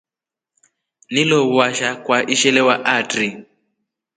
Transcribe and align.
Nilo 1.11 1.47
washa 1.55 1.89
kwa 1.95 2.17
ishelewa 2.33 2.85
atri. 2.85 3.29